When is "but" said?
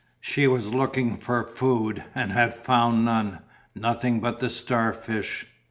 4.19-4.39